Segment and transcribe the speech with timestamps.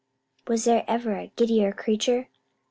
[0.47, 2.27] Was there ever a giddier creature?